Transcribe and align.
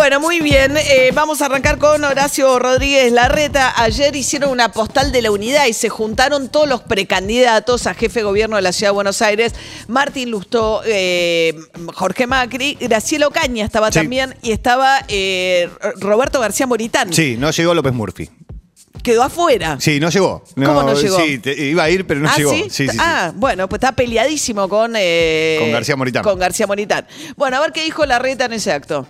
Bueno, 0.00 0.18
muy 0.18 0.40
bien. 0.40 0.78
eh, 0.78 1.10
vamos 1.12 1.42
a 1.42 1.44
arrancar 1.44 1.76
con 1.76 2.02
Horacio 2.02 2.58
Rodríguez 2.58 3.12
Larreta. 3.12 3.74
Ayer 3.76 4.16
hicieron 4.16 4.48
una 4.48 4.72
postal 4.72 5.12
de 5.12 5.20
la 5.20 5.30
unidad 5.30 5.66
y 5.66 5.74
se 5.74 5.90
juntaron 5.90 6.48
todos 6.48 6.66
los 6.66 6.80
precandidatos 6.80 7.86
a 7.86 7.92
jefe 7.92 8.20
de 8.20 8.24
gobierno 8.24 8.56
de 8.56 8.62
la 8.62 8.72
Ciudad 8.72 8.92
de 8.92 8.94
Buenos 8.94 9.20
Aires. 9.20 9.52
Martín 9.88 10.30
Lustó, 10.30 10.80
eh, 10.86 11.54
Jorge 11.92 12.26
Macri, 12.26 12.78
Graciela 12.80 13.26
Ocaña 13.26 13.62
estaba 13.66 13.92
Sí. 13.92 13.98
también 13.98 14.34
y 14.40 14.52
estaba 14.52 15.04
eh, 15.08 15.68
Roberto 15.98 16.40
García 16.40 16.66
Moritán. 16.66 17.12
Sí, 17.12 17.36
no 17.38 17.50
llegó 17.50 17.74
López 17.74 17.92
Murphy. 17.92 18.30
Quedó 19.02 19.22
afuera. 19.22 19.76
Sí, 19.80 20.00
no 20.00 20.08
llegó. 20.08 20.42
¿Cómo 20.54 20.82
no 20.82 20.94
llegó? 20.94 21.20
Sí, 21.20 21.40
te- 21.40 21.52
iba 21.62 21.82
a 21.84 21.90
ir, 21.90 22.06
pero 22.06 22.20
no 22.20 22.30
ah, 22.30 22.36
llegó. 22.38 22.52
¿sí? 22.52 22.62
Sí, 22.70 22.86
sí, 22.86 22.88
sí. 22.88 22.98
ah, 22.98 23.32
bueno, 23.34 23.68
pues 23.68 23.80
está 23.82 23.92
peleadísimo 23.92 24.66
con... 24.66 24.92
Con 24.92 25.72
García 25.72 25.94
Moritán. 25.94 26.22
Con 26.22 26.38
García 26.38 26.66
Moritán. 26.66 27.06
Bueno, 27.36 27.58
a 27.58 27.60
ver 27.60 27.72
qué 27.72 27.84
dijo 27.84 28.06
Larreta 28.06 28.46
en 28.46 28.54
ese 28.54 28.72
acto. 28.72 29.06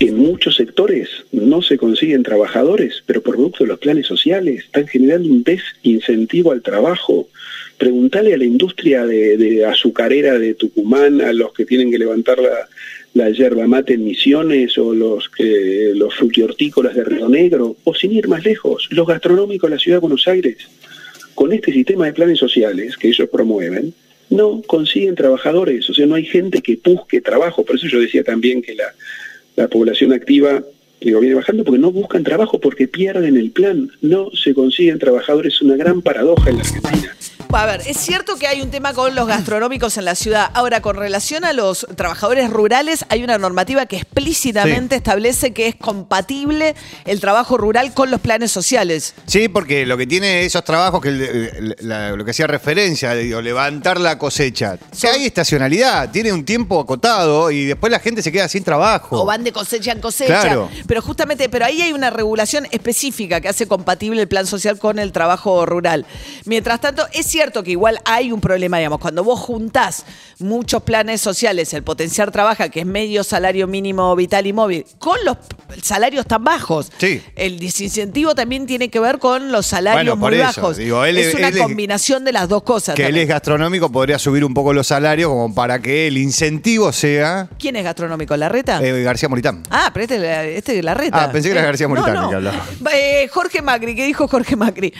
En 0.00 0.16
muchos 0.16 0.54
sectores 0.54 1.08
no 1.32 1.60
se 1.60 1.76
consiguen 1.76 2.22
trabajadores, 2.22 3.02
pero 3.04 3.20
por 3.20 3.34
producto 3.34 3.64
de 3.64 3.68
los 3.68 3.80
planes 3.80 4.06
sociales 4.06 4.64
están 4.64 4.86
generando 4.86 5.28
un 5.28 5.42
desincentivo 5.42 6.52
al 6.52 6.62
trabajo. 6.62 7.28
Preguntale 7.78 8.32
a 8.32 8.38
la 8.38 8.44
industria 8.44 9.04
de, 9.04 9.64
azucarera 9.64 10.38
de 10.38 10.54
Tucumán, 10.54 11.20
a 11.20 11.32
los 11.32 11.52
que 11.52 11.66
tienen 11.66 11.90
que 11.90 11.98
levantar 11.98 12.38
la, 12.38 12.68
la 13.14 13.30
yerba 13.30 13.66
mate 13.66 13.94
en 13.94 14.04
Misiones 14.04 14.78
o 14.78 14.94
los, 14.94 15.28
que, 15.30 15.90
los 15.96 16.14
frutihortícolas 16.14 16.94
de 16.94 17.02
Río 17.02 17.28
Negro, 17.28 17.76
o 17.82 17.92
sin 17.92 18.12
ir 18.12 18.28
más 18.28 18.44
lejos, 18.44 18.86
los 18.90 19.06
gastronómicos 19.06 19.68
de 19.68 19.74
la 19.74 19.80
ciudad 19.80 19.96
de 19.96 20.02
Buenos 20.02 20.28
Aires. 20.28 20.58
Con 21.34 21.52
este 21.52 21.72
sistema 21.72 22.06
de 22.06 22.12
planes 22.12 22.38
sociales 22.38 22.96
que 22.96 23.08
ellos 23.08 23.28
promueven, 23.30 23.92
no 24.30 24.62
consiguen 24.62 25.16
trabajadores, 25.16 25.88
o 25.90 25.94
sea, 25.94 26.06
no 26.06 26.14
hay 26.14 26.24
gente 26.24 26.60
que 26.60 26.78
busque 26.84 27.20
trabajo. 27.20 27.64
Por 27.64 27.76
eso 27.76 27.88
yo 27.88 27.98
decía 27.98 28.22
también 28.22 28.60
que 28.62 28.74
la, 28.74 28.94
la 29.58 29.68
población 29.68 30.12
activa 30.12 30.62
digo, 31.00 31.20
viene 31.20 31.36
bajando 31.36 31.64
porque 31.64 31.78
no 31.78 31.92
buscan 31.92 32.24
trabajo, 32.24 32.58
porque 32.60 32.88
pierden 32.88 33.36
el 33.36 33.50
plan, 33.50 33.90
no 34.00 34.30
se 34.32 34.54
consiguen 34.54 34.98
trabajadores, 34.98 35.54
es 35.54 35.62
una 35.62 35.76
gran 35.76 36.02
paradoja 36.02 36.50
en 36.50 36.56
la 36.56 36.62
Argentina. 36.62 37.16
A 37.50 37.66
ver, 37.66 37.82
es 37.86 37.96
cierto 37.96 38.36
que 38.36 38.46
hay 38.46 38.60
un 38.60 38.70
tema 38.70 38.92
con 38.92 39.14
los 39.14 39.26
gastronómicos 39.26 39.96
en 39.96 40.04
la 40.04 40.14
ciudad. 40.14 40.50
Ahora, 40.54 40.80
con 40.82 40.94
relación 40.96 41.44
a 41.44 41.52
los 41.52 41.86
trabajadores 41.96 42.50
rurales, 42.50 43.04
hay 43.08 43.24
una 43.24 43.36
normativa 43.38 43.86
que 43.86 43.96
explícitamente 43.96 44.94
establece 44.96 45.52
que 45.52 45.66
es 45.66 45.74
compatible 45.74 46.76
el 47.06 47.20
trabajo 47.20 47.56
rural 47.56 47.94
con 47.94 48.10
los 48.10 48.20
planes 48.20 48.52
sociales. 48.52 49.14
Sí, 49.26 49.48
porque 49.48 49.86
lo 49.86 49.96
que 49.96 50.06
tiene 50.06 50.44
esos 50.44 50.62
trabajos, 50.62 51.00
que 51.00 51.08
el- 51.08 51.22
el- 51.22 51.76
la- 51.80 52.10
lo 52.12 52.24
que 52.24 52.30
hacía 52.32 52.46
referencia, 52.46 53.14
digo, 53.14 53.40
levantar 53.40 53.98
la 53.98 54.18
cosecha, 54.18 54.78
que 55.00 55.08
hay 55.08 55.24
estacionalidad, 55.26 56.10
tiene 56.10 56.32
un 56.32 56.44
tiempo 56.44 56.78
acotado 56.78 57.50
y 57.50 57.64
después 57.64 57.90
la 57.90 57.98
gente 57.98 58.22
se 58.22 58.30
queda 58.30 58.46
sin 58.48 58.62
trabajo. 58.62 59.22
O 59.22 59.24
van 59.24 59.42
de 59.42 59.52
cosecha 59.52 59.92
en 59.92 60.00
cosecha. 60.00 60.42
Claro. 60.42 60.68
Pero 60.86 61.00
justamente, 61.02 61.48
pero 61.48 61.64
ahí 61.64 61.80
hay 61.82 61.92
una 61.92 62.10
regulación 62.10 62.66
específica 62.70 63.40
que 63.40 63.48
hace 63.48 63.66
compatible 63.66 64.20
el 64.22 64.28
plan 64.28 64.46
social 64.46 64.78
con 64.78 64.98
el 64.98 65.12
trabajo 65.12 65.64
rural. 65.66 66.04
Mientras 66.44 66.80
tanto, 66.80 67.06
es 67.12 67.26
cierto 67.26 67.37
que 67.64 67.70
igual 67.70 67.98
hay 68.04 68.32
un 68.32 68.40
problema, 68.40 68.78
digamos, 68.78 68.98
cuando 68.98 69.22
vos 69.22 69.38
juntás 69.40 70.04
muchos 70.40 70.82
planes 70.82 71.20
sociales, 71.20 71.72
el 71.72 71.82
potenciar 71.82 72.30
trabaja, 72.32 72.68
que 72.68 72.80
es 72.80 72.86
medio 72.86 73.22
salario 73.24 73.66
mínimo 73.66 74.14
vital 74.16 74.46
y 74.46 74.52
móvil, 74.52 74.84
con 74.98 75.16
los 75.24 75.36
salarios 75.82 76.26
tan 76.26 76.42
bajos. 76.44 76.90
Sí. 76.98 77.22
El 77.36 77.58
desincentivo 77.60 78.34
también 78.34 78.66
tiene 78.66 78.88
que 78.90 78.98
ver 79.00 79.18
con 79.18 79.52
los 79.52 79.66
salarios 79.66 80.04
Bueno, 80.04 80.16
muy 80.16 80.34
eso, 80.34 80.60
bajos. 80.62 80.76
digo, 80.78 81.04
él 81.04 81.16
es 81.18 81.34
una 81.34 81.48
él 81.48 81.56
es- 81.56 81.62
combinación 81.62 82.24
de 82.24 82.32
las 82.32 82.48
dos 82.48 82.62
cosas. 82.64 82.94
que 82.94 83.06
él 83.06 83.16
es 83.16 83.28
gastronómico, 83.28 83.90
podría 83.90 84.18
subir 84.18 84.44
un 84.44 84.52
poco 84.54 84.72
los 84.72 84.88
salarios 84.88 85.28
como 85.30 85.54
para 85.54 85.78
que 85.80 86.08
el 86.08 86.18
incentivo 86.18 86.92
sea 86.92 87.48
¿Quién 87.58 87.76
es 87.76 87.84
gastronómico? 87.84 88.36
¿Larreta? 88.36 88.80
eh, 88.82 89.02
García 89.02 89.28
Moritán. 89.28 89.62
Ah, 89.70 89.90
pero 89.94 90.04
este, 90.04 90.56
este 90.58 90.78
es 90.78 90.84
Larreta. 90.84 91.24
Ah, 91.24 91.32
pensé 91.32 91.48
que 91.48 91.52
era 91.52 91.62
García 91.62 91.86
No, 91.88 91.94
Moritán 91.94 92.14
no. 92.14 92.22
el 92.24 92.28
que 92.30 92.34
hablaba. 92.36 92.66
Eh, 92.94 93.28
Jorge 93.32 93.62
Macri, 93.62 93.94
¿qué 93.94 94.04
dijo 94.06 94.26
Jorge 94.28 94.56
Macri? 94.56 94.92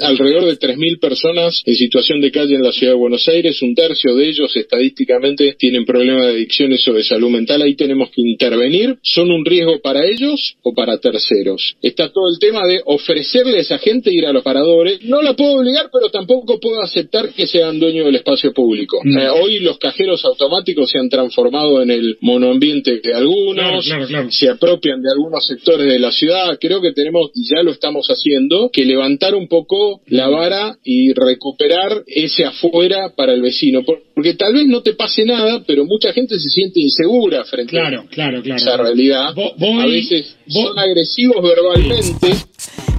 Alrededor 0.00 0.44
de 0.46 0.58
3.000 0.58 1.00
personas 1.00 1.62
en 1.64 1.74
situación 1.74 2.20
de 2.20 2.30
calle 2.30 2.54
en 2.54 2.62
la 2.62 2.72
ciudad 2.72 2.92
de 2.92 2.98
Buenos 2.98 3.26
Aires, 3.28 3.60
un 3.62 3.74
tercio 3.74 4.14
de 4.14 4.28
ellos 4.28 4.54
estadísticamente 4.56 5.56
tienen 5.58 5.84
problemas 5.84 6.26
de 6.26 6.32
adicciones 6.32 6.86
o 6.88 6.92
de 6.92 7.04
salud 7.04 7.30
mental, 7.30 7.62
ahí 7.62 7.74
tenemos 7.74 8.10
que 8.10 8.22
intervenir, 8.22 8.98
¿son 9.02 9.30
un 9.30 9.44
riesgo 9.44 9.80
para 9.80 10.04
ellos 10.04 10.56
o 10.62 10.74
para 10.74 10.98
terceros? 10.98 11.76
Está 11.82 12.10
todo 12.10 12.28
el 12.30 12.38
tema 12.38 12.66
de 12.66 12.80
ofrecerle 12.84 13.58
a 13.58 13.60
esa 13.60 13.78
gente 13.78 14.12
ir 14.12 14.26
a 14.26 14.32
los 14.32 14.42
paradores, 14.42 15.02
no 15.02 15.22
la 15.22 15.34
puedo 15.34 15.58
obligar, 15.58 15.88
pero 15.92 16.10
tampoco 16.10 16.58
puedo 16.60 16.80
aceptar 16.82 17.32
que 17.32 17.46
sean 17.46 17.78
dueños 17.78 18.06
del 18.06 18.16
espacio 18.16 18.52
público. 18.52 19.00
Eh, 19.04 19.28
hoy 19.28 19.58
los 19.60 19.78
cajeros 19.78 20.24
automáticos 20.24 20.90
se 20.90 20.98
han 20.98 21.08
transformado 21.08 21.82
en 21.82 21.90
el 21.90 22.18
monoambiente 22.20 23.00
de 23.00 23.14
algunos, 23.14 23.86
se 24.30 24.48
apropian 24.48 25.02
de 25.02 25.10
algunos 25.10 25.46
sectores 25.46 25.86
de 25.86 25.98
la 25.98 26.12
ciudad, 26.12 26.58
creo 26.60 26.80
que 26.80 26.92
tenemos, 26.92 27.30
y 27.34 27.48
ya 27.48 27.62
lo 27.62 27.70
estamos 27.70 28.06
haciendo, 28.08 28.70
que 28.72 28.84
levantar 28.84 29.34
un 29.34 29.48
poco 29.48 29.87
la 30.06 30.28
vara 30.28 30.76
y 30.84 31.12
recuperar 31.12 32.02
ese 32.06 32.44
afuera 32.44 33.14
para 33.16 33.32
el 33.32 33.42
vecino. 33.42 33.82
Por- 33.84 34.02
Porque 34.14 34.34
tal 34.34 34.54
vez 34.54 34.66
no 34.66 34.82
te 34.82 34.94
pase 34.94 35.24
nada, 35.24 35.62
pero 35.66 35.84
mucha 35.84 36.12
gente 36.12 36.38
se 36.38 36.48
siente 36.48 36.80
insegura 36.80 37.44
frente 37.44 37.70
Claro, 37.70 38.04
claro, 38.10 38.42
claro. 38.42 38.54
a 38.54 38.56
esa 38.56 38.76
realidad. 38.76 39.34
Vo- 39.34 39.54
voy- 39.58 39.82
a 39.82 39.86
veces 39.86 40.36
son 40.48 40.78
agresivos 40.78 41.36
verbalmente. 41.42 42.28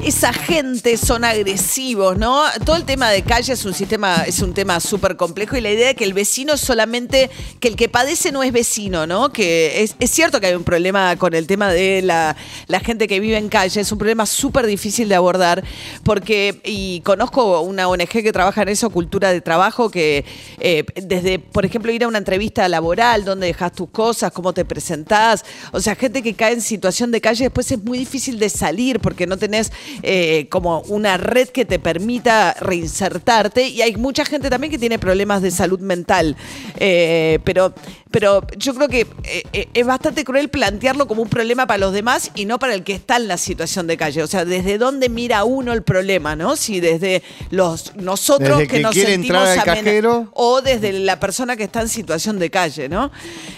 Esa 0.10 0.34
gente 0.34 0.98
son 0.98 1.24
agresivos, 1.24 2.18
¿no? 2.18 2.42
Todo 2.66 2.78
el 2.78 2.84
tema 2.84 3.12
de 3.12 3.22
calle 3.22 3.54
es 3.54 3.64
un 3.64 3.76
sistema, 3.76 4.24
es 4.26 4.42
un 4.42 4.56
tema 4.56 4.80
súper 4.80 5.16
complejo 5.16 5.56
y 5.56 5.62
la 5.62 5.70
idea 5.70 5.90
de 5.90 5.96
que 5.96 6.04
el 6.04 6.16
vecino 6.16 6.54
es 6.56 6.62
solamente, 6.62 7.30
que 7.60 7.68
el 7.68 7.76
que 7.76 7.90
padece 7.90 8.32
no 8.32 8.42
es 8.42 8.52
vecino, 8.52 9.06
¿no? 9.06 9.32
Que 9.32 9.84
es, 9.84 10.12
cierto 10.12 10.42
que 10.42 10.48
hay 10.48 10.56
un 10.56 10.64
problema 10.64 11.16
con 11.18 11.36
el 11.36 11.46
tema 11.46 11.72
de 11.72 12.02
la, 12.02 12.36
la 12.66 12.80
gente 12.80 13.08
que 13.08 13.20
vive 13.20 13.38
en 13.38 13.50
calle, 13.50 13.82
es 13.82 13.92
un 13.92 14.00
problema 14.00 14.26
súper 14.26 14.66
difícil 14.66 15.10
de 15.10 15.14
abordar, 15.14 15.64
porque, 16.04 16.60
y 16.66 17.02
conozco 17.02 17.62
una 17.62 17.88
ONG 17.88 18.08
que 18.08 18.32
trabaja 18.34 18.64
en 18.64 18.70
eso, 18.70 18.90
Cultura 18.90 19.32
de 19.32 19.42
Trabajo, 19.42 19.92
que 19.92 20.26
eh, 20.60 20.86
desde, 20.96 21.38
por 21.38 21.68
ejemplo, 21.68 21.92
ir 21.92 22.04
a 22.04 22.08
una 22.08 22.18
entrevista 22.18 22.68
laboral, 22.68 23.26
dónde 23.26 23.46
dejas 23.46 23.74
tus 23.74 23.92
cosas, 23.92 24.32
cómo 24.32 24.54
te 24.54 24.66
presentás, 24.66 25.46
o 25.72 25.80
sea, 25.80 25.94
gente 25.94 26.24
que 26.24 26.34
cae 26.34 26.54
en 26.54 26.62
situación 26.62 27.12
de 27.12 27.22
calle, 27.22 27.44
después 27.44 27.72
es 27.72 27.84
muy 27.84 28.00
difícil 28.00 28.40
de 28.40 28.50
salir 28.50 29.00
porque 29.00 29.28
no 29.28 29.38
tenés 29.38 29.72
eh, 30.04 30.48
como 30.50 30.82
una 30.82 31.18
red 31.18 31.50
que 31.50 31.66
te 31.66 31.80
permita 31.80 32.56
reinsertarte. 32.60 33.68
Y 33.68 33.82
hay 33.82 33.96
mucha 33.96 34.26
gente 34.26 34.50
también 34.50 34.72
que 34.72 34.78
tiene 34.78 35.00
problemas 35.00 35.42
de 35.42 35.52
salud 35.52 35.80
mental, 35.80 36.36
Eh, 36.82 37.40
pero, 37.44 37.74
pero 38.12 38.42
yo 38.58 38.74
creo 38.74 38.88
que 38.88 39.02
eh, 39.24 39.44
eh, 39.54 39.70
es 39.74 39.86
bastante 39.86 40.24
cruel 40.24 40.50
plantearlo 40.50 41.08
como 41.08 41.22
un 41.22 41.30
problema 41.30 41.68
para 41.68 41.78
los 41.78 41.94
demás 41.94 42.32
y 42.34 42.46
no 42.46 42.58
para 42.58 42.74
el 42.74 42.84
que 42.84 42.94
está 42.94 43.18
en 43.18 43.28
la 43.28 43.38
situación 43.38 43.86
de 43.86 43.98
calle, 43.98 44.24
o 44.24 44.28
sea, 44.28 44.46
desde 44.46 44.78
dónde 44.78 45.10
mira 45.10 45.44
uno 45.44 45.74
el 45.74 45.84
problema, 45.84 46.36
¿no? 46.36 46.56
Si 46.56 46.80
desde 46.80 47.22
los 47.52 47.96
nosotros 47.96 48.58
Desde 48.60 48.68
que, 48.68 48.78
que 48.78 48.84
nos 48.84 48.96
sentimos 48.96 49.48
al 49.48 49.64
cajero. 49.64 50.30
o 50.34 50.62
desde 50.62 50.92
la 50.94 51.20
persona 51.20 51.56
que 51.56 51.66
está 51.66 51.82
en 51.82 51.90
situación 51.90 52.40
de 52.40 52.50
calle, 52.50 52.90
¿no? 52.90 53.12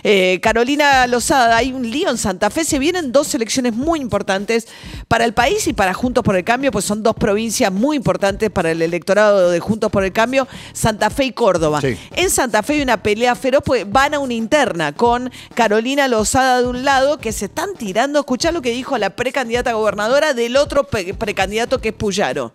Eh, 0.04 0.40
Carolina 0.42 1.08
Lozada, 1.08 1.56
hay 1.56 1.72
un 1.72 1.90
lío 1.90 2.10
en 2.10 2.18
Santa 2.18 2.50
Fe, 2.50 2.66
se 2.66 2.78
vienen 2.78 3.12
dos 3.12 3.34
elecciones 3.34 3.74
muy 3.74 4.00
importantes 4.02 4.68
para 5.08 5.24
el 5.24 5.34
país 5.34 5.66
y 5.68 5.74
para 5.74 5.94
Juntos 5.94 6.24
por 6.24 6.36
el 6.36 6.44
Cambio, 6.44 6.72
pues 6.72 6.84
son 6.84 7.04
dos 7.04 7.16
provincias 7.16 7.72
muy 7.72 7.96
importantes 7.96 8.50
para 8.50 8.72
el 8.72 8.82
electorado 8.82 9.50
de 9.50 9.60
Juntos 9.62 9.92
por 9.92 10.04
el 10.04 10.12
Cambio, 10.12 10.48
Santa 10.74 11.10
Fe 11.10 11.26
y 11.26 11.32
Córdoba. 11.32 11.80
Sí. 11.80 11.98
En 12.16 12.30
Santa 12.30 12.64
Fe 12.64 12.74
hay 12.74 12.82
una 12.82 13.02
pelea 13.02 13.36
feroz, 13.36 13.64
pues 13.66 13.90
van 13.90 14.14
a 14.14 14.20
una 14.20 14.41
interna 14.42 14.94
con 14.94 15.32
Carolina 15.54 16.08
Lozada 16.08 16.62
de 16.62 16.68
un 16.68 16.84
lado, 16.84 17.20
que 17.20 17.32
se 17.32 17.46
están 17.46 17.70
tirando, 17.78 18.20
escuchá 18.20 18.52
lo 18.52 18.62
que 18.62 18.72
dijo 18.72 18.98
la 18.98 19.16
precandidata 19.16 19.74
gobernadora 19.74 20.34
del 20.34 20.58
otro 20.58 20.86
pre- 20.88 21.14
precandidato 21.14 21.80
que 21.80 21.90
es 21.90 21.96
Puyaro. 21.96 22.54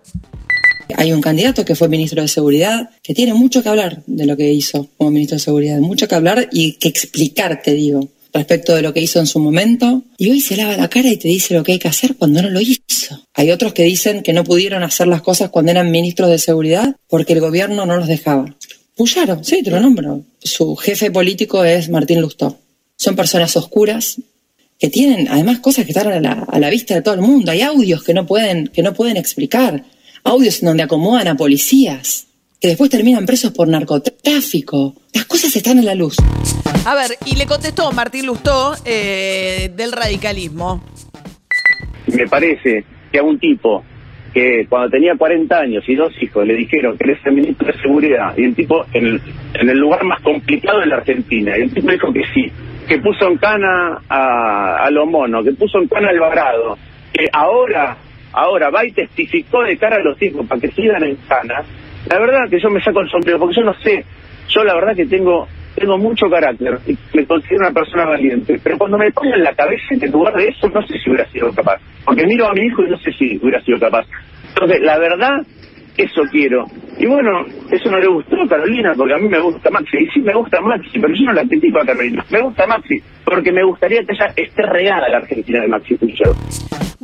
Hay 0.97 1.13
un 1.13 1.21
candidato 1.21 1.65
que 1.65 1.75
fue 1.75 1.89
ministro 1.89 2.23
de 2.23 2.29
Seguridad 2.29 2.91
que 3.03 3.13
tiene 3.15 3.35
mucho 3.35 3.63
que 3.63 3.69
hablar 3.69 4.03
de 4.07 4.27
lo 4.27 4.37
que 4.37 4.53
hizo 4.53 4.89
como 4.97 5.11
ministro 5.11 5.37
de 5.37 5.43
Seguridad, 5.43 5.79
mucho 5.79 6.07
que 6.07 6.15
hablar 6.15 6.49
y 6.53 6.75
que 6.75 6.89
explicar, 6.89 7.61
te 7.63 7.75
digo, 7.75 8.09
respecto 8.33 8.75
de 8.75 8.83
lo 8.83 8.93
que 8.93 9.01
hizo 9.01 9.19
en 9.19 9.27
su 9.27 9.41
momento. 9.41 10.03
Y 10.17 10.31
hoy 10.31 10.41
se 10.41 10.57
lava 10.57 10.77
la 10.77 10.89
cara 10.89 11.09
y 11.09 11.17
te 11.17 11.27
dice 11.27 11.55
lo 11.55 11.65
que 11.65 11.73
hay 11.73 11.79
que 11.79 11.89
hacer 11.89 12.17
cuando 12.17 12.41
no 12.43 12.51
lo 12.51 12.61
hizo. 12.61 13.27
Hay 13.35 13.51
otros 13.51 13.73
que 13.73 13.83
dicen 13.83 14.23
que 14.23 14.33
no 14.33 14.45
pudieron 14.45 14.85
hacer 14.85 15.09
las 15.09 15.23
cosas 15.23 15.51
cuando 15.51 15.73
eran 15.73 15.91
ministros 15.91 16.31
de 16.31 16.39
Seguridad 16.39 16.95
porque 17.09 17.33
el 17.33 17.41
gobierno 17.41 17.85
no 17.85 17.97
los 17.97 18.07
dejaba. 18.07 18.55
Puyaro, 18.97 19.45
sí, 19.45 19.63
te 19.63 19.71
lo 19.71 19.79
nombro. 19.79 20.23
Su 20.39 20.75
jefe 20.75 21.11
político 21.11 21.63
es 21.63 21.91
Martín 21.91 22.23
Lustó. 22.23 22.59
Son 22.97 23.15
personas 23.15 23.55
oscuras 23.57 24.19
que 24.79 24.89
tienen 24.89 25.29
además 25.29 25.59
cosas 25.59 25.85
que 25.85 25.93
están 25.93 26.09
a 26.09 26.21
la, 26.21 26.47
a 26.49 26.59
la 26.59 26.71
vista 26.71 26.95
de 26.95 27.03
todo 27.03 27.15
el 27.15 27.21
mundo. 27.21 27.51
Hay 27.51 27.61
audios 27.61 28.03
que 28.03 28.15
no 28.15 28.27
pueden, 28.27 28.69
que 28.69 28.83
no 28.83 28.95
pueden 28.95 29.19
explicar. 29.19 29.85
audios 30.25 30.63
en 30.63 30.69
donde 30.69 30.83
acomodan 30.83 31.29
a 31.29 31.37
policías, 31.37 32.27
que 32.59 32.69
después 32.69 32.91
terminan 32.91 33.27
presos 33.27 33.53
por 33.53 33.69
narcotráfico. 33.69 34.95
Las 35.13 35.27
cosas 35.27 35.55
están 35.55 35.79
a 35.79 35.83
la 35.83 35.95
luz. 35.95 36.17
A 36.87 36.95
ver, 36.95 37.19
y 37.27 37.37
le 37.37 37.45
contestó 37.47 37.93
Martín 37.93 38.27
Lustó 38.27 38.75
eh, 38.85 39.71
del 39.77 39.93
radicalismo. 39.93 40.83
Me 42.07 42.27
parece 42.27 42.85
que 43.13 43.19
a 43.19 43.23
un 43.23 43.39
tipo 43.39 43.85
que 44.37 44.67
cuando 44.69 44.91
tenía 44.91 45.17
40 45.17 45.59
años 45.59 45.83
y 45.89 45.95
dos 45.95 46.13
hijos 46.21 46.47
le 46.47 46.57
dijeron 46.57 46.99
que 46.99 47.05
eres 47.05 47.25
el 47.25 47.33
ministro 47.33 47.69
de 47.69 47.81
Seguridad 47.81 48.37
y 48.37 48.45
el 48.45 48.55
tipo 48.55 48.85
en 48.93 49.19
el, 49.55 49.79
lugar 49.79 50.05
más 50.05 50.21
complicado 50.21 50.81
de 50.81 50.87
la 50.89 50.97
Argentina, 50.97 51.57
y 51.57 51.63
el 51.63 51.73
tipo 51.73 51.91
dijo 51.91 52.13
que 52.13 52.23
sí, 52.35 52.53
que 52.87 52.99
puso 52.99 53.29
en 53.29 53.39
cana 53.39 53.99
a, 54.07 54.85
a 54.85 54.91
los 54.91 55.09
monos, 55.09 55.43
que 55.43 55.53
puso 55.53 55.79
en 55.79 55.89
cana 55.89 56.11
al 56.11 56.21
varado, 56.21 56.77
que 57.15 57.31
ahora, 57.33 57.97
ahora 58.35 58.69
va 58.69 58.85
y 58.85 58.93
testificó 58.93 59.63
de 59.63 59.79
cara 59.79 59.97
a 59.97 60.01
los 60.01 60.21
hijos 60.21 60.47
para 60.47 60.61
que 60.61 60.71
sigan 60.71 61.03
en 61.03 61.17
cana, 61.27 61.63
la 62.11 62.19
verdad 62.19 62.51
que 62.51 62.61
yo 62.61 62.69
me 62.69 62.83
saco 62.83 63.01
el 63.01 63.09
sombrero, 63.09 63.39
porque 63.39 63.57
yo 63.57 63.65
no 63.65 63.73
sé, 63.81 64.05
yo 64.51 64.65
la 64.65 64.75
verdad 64.75 64.95
que 64.95 65.07
tengo 65.07 65.49
tengo 65.77 65.99
mucho 65.99 66.27
carácter 66.29 66.79
y 66.87 66.97
me 67.15 67.27
considero 67.27 67.67
una 67.67 67.73
persona 67.73 68.07
valiente, 68.07 68.59
pero 68.63 68.79
cuando 68.79 68.99
me 68.99 69.13
pongo 69.13 69.35
en 69.35 69.45
la 69.45 69.55
cabeza 69.55 69.85
en 69.91 70.11
lugar 70.11 70.35
de 70.35 70.49
eso, 70.49 70.69
no 70.69 70.85
sé 70.87 70.99
si 70.99 71.11
hubiera 71.11 71.31
sido 71.31 71.53
capaz. 71.53 71.81
Porque 72.05 72.27
miro 72.27 72.49
a 72.49 72.55
mi 72.55 72.63
hijo 72.63 72.83
y 72.83 72.91
no 72.91 72.99
sé 72.99 73.13
si 73.13 73.39
hubiera 73.43 73.61
sido 73.63 73.79
capaz. 73.79 74.07
Entonces, 74.49 74.81
la 74.81 74.99
verdad, 74.99 75.37
eso 75.97 76.23
quiero. 76.31 76.65
Y 76.99 77.07
bueno, 77.07 77.45
eso 77.71 77.91
no 77.91 77.99
le 77.99 78.07
gustó 78.07 78.41
a 78.41 78.49
Carolina, 78.49 78.95
porque 78.97 79.15
a 79.15 79.19
mí 79.19 79.29
me 79.29 79.39
gusta 79.39 79.71
Maxi. 79.71 79.99
Y 79.99 80.07
sí, 80.09 80.21
me 80.21 80.35
gusta 80.35 80.61
Maxi, 80.61 80.99
pero 80.99 81.15
yo 81.15 81.25
no 81.27 81.33
la 81.33 81.45
critico 81.45 81.79
a 81.81 81.85
Carolina. 81.85 82.25
Me 82.31 82.41
gusta 82.41 82.67
Maxi, 82.67 83.03
porque 83.25 83.53
me 83.53 83.63
gustaría 83.65 84.03
que 84.05 84.15
ella 84.15 84.33
esté 84.35 84.63
regada 84.63 85.09
la 85.09 85.19
Argentina 85.19 85.61
de 85.61 85.69
Maxi 85.69 85.95
Pulcher. 85.97 86.29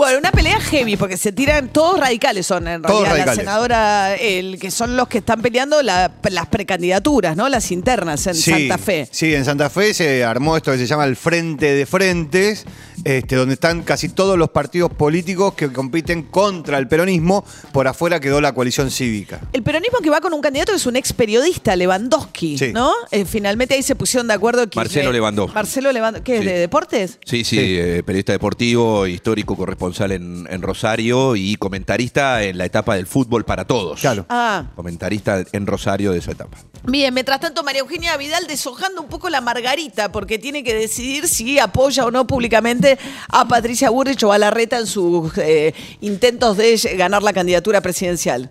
Bueno, 0.03 0.19
una 0.19 0.33
pelea 0.33 0.59
heavy, 0.61 0.97
porque 0.97 1.17
se 1.17 1.31
tiran, 1.31 1.69
todos 1.69 2.01
radicales 2.01 2.45
son 2.45 2.67
en 2.67 2.83
Todos 2.83 3.03
realidad. 3.03 3.11
La 3.19 3.25
radicales. 3.25 3.39
senadora, 3.39 4.15
el 4.17 4.59
que 4.59 4.73
son 4.73 4.97
los 4.97 5.07
que 5.07 5.19
están 5.19 5.41
peleando 5.41 5.81
la- 5.81 6.11
las 6.29 6.47
precandidaturas, 6.49 7.37
¿no? 7.37 7.49
Las 7.49 7.71
internas 7.71 8.27
en 8.27 8.35
Sí, 8.35 8.51
Santa 8.51 8.79
Fe. 8.79 9.09
Sí, 9.13 9.33
en 9.33 9.45
Santa 9.45 9.71
Fe 9.71 9.95
se 9.95 10.25
armó 10.25 10.57
esto 10.57 10.73
que 10.73 10.79
se 10.79 10.89
llama 10.89 11.05
el 11.05 11.15
Frente 11.15 11.73
de 11.75 11.87
Frentes, 11.87 12.65
este, 13.05 13.37
donde 13.37 13.55
están 13.55 13.83
casi 13.83 14.09
todos 14.09 14.39
los 14.39 14.51
partidos 14.51 14.93
políticos 14.93 15.55
que 15.55 15.73
compiten 15.73 16.23
contra 16.23 16.79
el 16.79 16.89
peronismo. 16.89 17.45
Por 17.73 17.89
afuera 17.89 18.21
quedó 18.21 18.41
la 18.41 18.53
coalición 18.55 18.91
cívica. 18.91 19.41
El 19.53 19.63
peronismo 19.63 19.99
que 19.99 20.11
va 20.11 20.21
con 20.21 20.33
un 20.33 20.41
candidato 20.41 20.73
que 20.73 20.77
es 20.77 20.87
un 20.87 20.97
ex 20.97 21.13
periodista, 21.13 21.75
Lewandowski, 21.77 22.59
Sí. 22.59 22.73
¿no? 22.73 22.93
Eh, 23.11 23.25
finalmente 23.25 23.75
ahí 23.75 23.83
se 23.83 23.95
pusieron 23.97 24.29
de 24.29 24.35
acuerdo. 24.35 24.69
que- 24.69 24.77
Marcelo 24.79 25.13
Lewandowski. 25.13 25.55
Marcelo 25.55 25.93
Lewandowski. 25.93 26.25
¿Qué 26.25 26.37
es 26.39 26.43
Sí. 26.43 26.47
de 26.49 26.59
deportes? 26.59 27.19
Sí, 27.25 27.45
sí, 27.45 27.57
Sí. 27.57 27.77
eh, 27.79 28.03
periodista 28.05 28.33
deportivo, 28.33 29.07
histórico 29.07 29.57
corresponsal 29.57 30.13
en, 30.13 30.47
en 30.51 30.63
Rosario 30.63 31.37
y 31.37 31.57
comentarista 31.57 32.43
en 32.43 32.59
la 32.59 32.65
etapa 32.65 32.95
del 32.97 33.07
fútbol 33.07 33.45
para 33.45 33.65
todos. 33.67 34.01
Claro. 34.01 34.27
Ah, 34.29 34.67
Comentarista 34.77 35.45
en 35.53 35.67
Rosario 35.67 36.13
de 36.13 36.19
esa 36.19 36.33
etapa. 36.33 36.59
bien. 36.85 37.15
Mientras 37.15 37.41
tanto, 37.41 37.63
María 37.63 37.81
Eugenia 37.81 38.17
Vidal 38.17 38.47
deshojando 38.47 39.01
un 39.03 39.09
poco 39.09 39.29
la 39.31 39.41
margarita 39.41 40.11
porque 40.13 40.39
tiene 40.39 40.63
que 40.65 40.75
decidir 40.75 41.29
si 41.29 41.59
apoya 41.59 42.05
o 42.07 42.11
no 42.11 42.27
públicamente 42.27 42.92
a 43.29 43.47
Patricia 43.47 43.91
Burrich 43.91 44.23
o 44.25 44.33
a 44.33 44.39
Larreta 44.39 44.79
en 44.79 44.87
sus 44.87 45.37
eh, 45.39 45.75
intentos 46.01 46.57
de 46.57 46.77
ganar 46.97 47.23
la 47.23 47.33
candidatura 47.33 47.81
presidencial. 47.81 48.51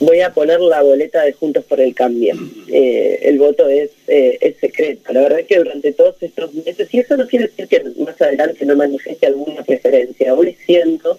voy 0.00 0.20
a 0.20 0.32
poner 0.32 0.60
la 0.60 0.82
boleta 0.82 1.22
de 1.22 1.32
Juntos 1.32 1.64
por 1.64 1.80
el 1.80 1.94
Cambio. 1.94 2.34
Eh, 2.68 3.18
el 3.22 3.38
voto 3.38 3.68
es, 3.68 3.90
eh, 4.08 4.38
es 4.40 4.56
secreto. 4.58 5.12
La 5.12 5.22
verdad 5.22 5.40
es 5.40 5.46
que 5.46 5.58
durante 5.58 5.92
todos 5.92 6.16
estos 6.20 6.52
meses, 6.54 6.88
y 6.92 6.98
eso 6.98 7.16
no 7.16 7.26
quiere 7.26 7.46
decir 7.46 7.68
que 7.68 7.82
más 7.98 8.20
adelante 8.20 8.64
no 8.66 8.76
manifieste 8.76 9.26
alguna 9.26 9.62
preferencia, 9.62 10.34
hoy 10.34 10.56
siento 10.66 11.18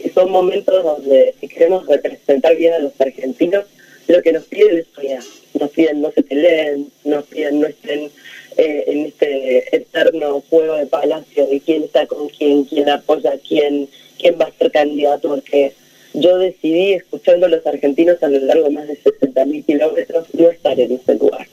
que 0.00 0.10
son 0.10 0.30
momentos 0.30 0.82
donde 0.82 1.34
si 1.40 1.48
queremos 1.48 1.86
representar 1.86 2.56
bien 2.56 2.74
a 2.74 2.78
los 2.78 2.92
argentinos, 3.00 3.64
lo 4.08 4.22
que 4.22 4.32
nos 4.32 4.44
piden 4.44 4.78
es 4.78 4.86
unidad. 4.98 5.22
Nos 5.58 5.70
piden 5.70 6.00
no 6.00 6.10
se 6.12 6.22
peleen, 6.22 6.88
nos 7.04 7.24
piden 7.24 7.60
no 7.60 7.66
estén 7.66 8.10
eh, 8.56 8.84
en 8.86 9.06
este 9.06 9.76
eterno 9.76 10.42
juego 10.48 10.76
de 10.76 10.86
palacio 10.86 11.46
de 11.46 11.60
quién 11.60 11.84
está 11.84 12.06
con 12.06 12.28
quién, 12.28 12.64
quién 12.64 12.88
apoya 12.88 13.32
a 13.32 13.38
quién, 13.38 13.88
quién 14.18 14.38
va 14.40 14.46
a 14.46 14.58
ser 14.58 14.70
candidato, 14.70 15.28
porque 15.28 15.72
yo 16.14 16.38
decidí, 16.38 16.92
escuchando 16.92 17.46
a 17.46 17.48
los 17.48 17.66
argentinos 17.66 18.22
a 18.22 18.28
lo 18.28 18.38
largo 18.40 18.64
de 18.64 18.70
más 18.70 18.88
de 18.88 18.98
60.000 18.98 19.64
kilómetros, 19.64 20.26
no 20.34 20.50
estar 20.50 20.78
en 20.78 20.92
ese 20.92 21.14
lugar. 21.14 21.46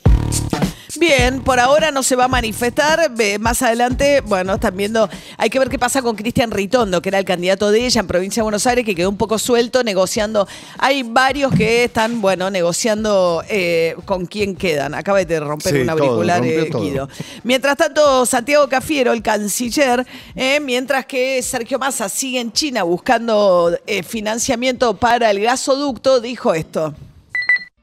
Bien, 1.00 1.42
por 1.42 1.62
ahora 1.62 1.92
no 1.92 2.04
se 2.04 2.18
va 2.18 2.26
a 2.26 2.28
manifestar. 2.28 3.10
Más 3.40 3.62
adelante, 3.62 4.22
bueno, 4.26 4.56
están 4.56 4.76
viendo. 4.76 5.08
Hay 5.38 5.50
que 5.50 5.58
ver 5.58 5.70
qué 5.70 5.80
pasa 5.80 6.02
con 6.02 6.18
Cristian 6.18 6.52
Ritondo, 6.52 7.02
que 7.02 7.08
era 7.08 7.20
el 7.20 7.24
candidato 7.24 7.72
de 7.72 7.86
ella 7.86 8.02
en 8.02 8.08
provincia 8.08 8.42
de 8.42 8.44
Buenos 8.44 8.68
Aires, 8.68 8.84
que 8.84 8.96
quedó 8.96 9.10
un 9.10 9.16
poco 9.18 9.40
suelto 9.40 9.82
negociando. 9.84 10.46
Hay 10.78 11.04
varios 11.04 11.54
que 11.54 11.86
están, 11.86 12.20
bueno, 12.20 12.50
negociando 12.50 13.42
eh, 13.50 13.96
con 14.04 14.26
quién 14.26 14.58
quedan. 14.58 14.94
Acaba 14.94 15.24
de 15.24 15.40
romper 15.40 15.74
Sí, 15.74 15.82
un 15.82 15.90
auricular, 15.90 16.46
eh, 16.46 16.68
todo. 16.70 16.82
Guido. 16.82 17.10
Mientras 17.44 17.78
tanto, 17.78 18.26
Santiago 18.26 18.68
Cafiero, 18.68 19.14
el 19.14 19.22
canciller, 19.24 20.06
eh, 20.36 20.60
mientras 20.60 21.06
que 21.06 21.42
Sergio 21.42 21.80
Massa 21.80 22.10
sigue 22.10 22.42
en 22.42 22.52
China 22.52 22.84
buscando 22.84 23.72
eh, 23.88 24.04
financiamiento 24.04 24.96
para 24.98 25.32
el 25.32 25.40
gasoducto, 25.40 26.20
dijo 26.20 26.54
esto. 26.54 26.94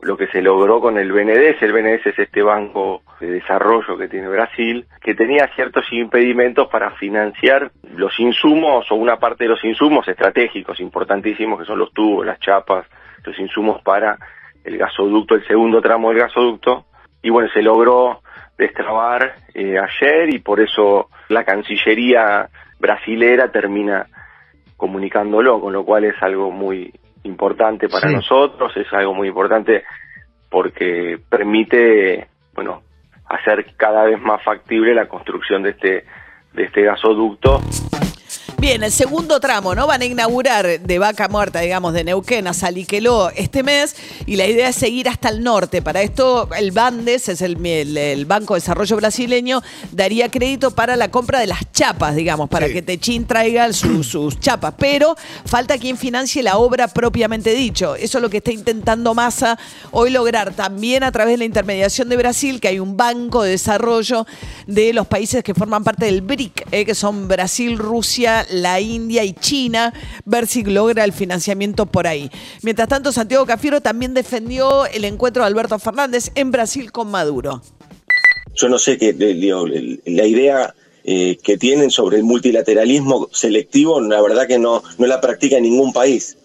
lo 0.03 0.17
que 0.19 0.27
se 0.29 0.43
logró 0.43 0.81
con 0.81 0.99
el 0.99 1.11
BNDES. 1.13 1.63
El 1.63 1.73
BNDES 1.73 2.07
es 2.07 2.19
este 2.19 2.43
banco 2.43 3.03
de 3.21 3.31
desarrollo 3.31 3.97
que 3.97 4.09
tiene 4.09 4.29
Brasil, 4.29 4.87
que 5.01 5.15
tenía 5.15 5.49
ciertos 5.55 5.85
impedimentos 5.93 6.69
para 6.69 6.91
financiar 6.93 7.71
los 7.95 8.19
insumos 8.21 8.91
o 8.91 8.95
una 8.95 9.17
parte 9.17 9.45
de 9.45 9.51
los 9.51 9.65
insumos 9.65 10.07
estratégicos 10.09 10.81
importantísimos, 10.81 11.59
que 11.59 11.65
son 11.67 11.79
los 11.79 11.93
tubos, 11.93 12.27
las 12.27 12.39
chapas, 12.41 12.87
los 13.25 13.39
insumos 13.39 13.81
para 13.83 14.19
el 14.65 14.77
gasoducto, 14.79 15.35
el 15.35 15.47
segundo 15.47 15.81
tramo 15.81 16.11
del 16.11 16.19
gasoducto. 16.19 16.87
Y 17.23 17.31
bueno, 17.31 17.49
se 17.55 17.63
logró 17.63 18.21
destrabar 18.59 19.35
eh, 19.55 19.77
ayer 19.79 20.35
y 20.35 20.39
por 20.39 20.61
eso 20.61 21.09
la 21.29 21.45
Cancillería 21.45 22.49
brasilera 22.79 23.51
termina 23.51 24.07
comunicándolo, 24.77 25.61
con 25.61 25.73
lo 25.73 25.85
cual 25.85 26.05
es 26.05 26.15
algo 26.23 26.51
muy 26.51 26.93
importante 27.23 27.89
para 27.89 28.09
Sí. 28.09 28.15
nosotros, 28.15 28.77
es 28.77 28.93
algo 28.93 29.15
muy 29.15 29.29
importante 29.29 29.85
porque 30.51 31.19
permite, 31.29 32.29
bueno, 32.55 32.83
hacer 33.29 33.75
cada 33.77 34.05
vez 34.05 34.21
más 34.21 34.43
factible 34.43 34.95
la 34.95 35.09
construcción 35.09 35.63
de 35.63 35.71
este 35.71 36.05
de 36.53 36.65
este 36.65 36.83
gasoducto 36.83 37.61
Bien, 38.67 38.83
el 38.83 38.91
segundo 38.91 39.39
tramo, 39.39 39.77
¿no? 39.77 39.87
Van 39.87 40.03
a 40.03 40.07
inaugurar 40.07 40.81
de 40.81 40.99
Vaca 40.99 41.29
Muerta, 41.29 41.61
digamos, 41.61 41.95
de 41.95 42.03
Neuquén 42.03 42.49
a 42.49 42.53
Saliqueló 42.53 43.31
este 43.31 43.63
mes 43.63 43.95
y 44.27 44.35
la 44.35 44.45
idea 44.49 44.71
es 44.71 44.75
seguir 44.75 45.09
hasta 45.09 45.29
el 45.29 45.45
norte. 45.45 45.83
Para 45.83 46.03
esto, 46.03 46.49
el 46.59 46.73
Bandes, 46.73 47.29
es 47.29 47.43
el, 47.43 47.65
el- 47.65 47.97
el 47.97 48.25
Banco 48.25 48.55
de 48.55 48.61
Desarrollo 48.61 48.97
Brasileño, 48.97 49.63
daría 49.93 50.29
crédito 50.33 50.73
para 50.73 50.97
la 50.97 51.13
compra 51.13 51.39
de 51.39 51.47
las 51.47 51.61
chapas, 51.73 52.17
digamos, 52.17 52.49
para 52.51 52.67
Sí. 52.67 52.73
que 52.73 52.83
Techín 52.83 53.25
traiga 53.25 53.73
su- 53.73 54.03
sus 54.03 54.41
chapas. 54.41 54.75
Pero 54.77 55.15
falta 55.45 55.79
quien 55.79 55.97
financie 55.97 56.43
la 56.43 56.57
obra 56.57 56.89
propiamente 56.89 57.55
dicho. 57.55 57.95
Eso 57.95 58.19
es 58.19 58.23
lo 58.23 58.31
que 58.31 58.39
está 58.39 58.51
intentando 58.51 59.15
Massa 59.15 59.57
hoy 59.93 60.11
lograr 60.11 60.55
también 60.55 61.05
a 61.05 61.13
través 61.13 61.35
de 61.35 61.39
la 61.39 61.45
intermediación 61.45 62.09
de 62.09 62.17
Brasil, 62.17 62.59
que 62.61 62.67
hay 62.67 62.81
un 62.81 62.97
banco 62.97 63.45
de 63.45 63.51
desarrollo 63.53 64.27
de 64.67 64.93
los 64.93 65.07
países 65.07 65.45
que 65.45 65.55
forman 65.55 65.85
parte 65.85 66.07
del 66.07 66.21
BRIC, 66.21 66.67
eh, 66.73 66.85
que 66.85 66.97
son 66.97 67.29
Brasil, 67.29 67.79
Rusia, 67.79 68.45
la 68.63 68.81
India 68.81 69.25
y 69.25 69.33
China, 69.33 69.93
ver 70.25 70.47
si 70.47 70.65
logra 70.65 71.05
el 71.05 71.13
financiamiento 71.13 71.87
por 71.87 72.07
ahí. 72.07 72.31
Mientras 72.63 72.89
tanto, 72.89 73.13
Santiago 73.13 73.47
Cafiero 73.47 73.81
también 73.81 74.15
defendió 74.15 74.87
el 74.87 75.05
encuentro 75.05 75.43
de 75.43 75.49
Alberto 75.49 75.79
Fernández 75.79 76.31
en 76.35 76.51
Brasil 76.51 76.93
con 76.93 77.11
Maduro. 77.11 77.63
yo 78.55 78.69
no 78.69 78.79
sé 78.79 78.99
qué, 78.99 79.15
eh, 79.19 80.01
la 80.07 80.27
idea 80.27 80.75
eh, 81.05 81.39
que 81.41 81.57
tienen 81.57 81.93
sobre 81.93 82.17
el 82.17 82.25
multilateralismo 82.25 83.29
selectivo, 83.33 84.01
la 84.01 84.21
verdad 84.21 84.49
que 84.49 84.59
no, 84.59 84.83
no 84.99 85.07
la 85.07 85.21
practica 85.21 85.57
en 85.57 85.63
ningún 85.63 85.93
país. 85.93 86.37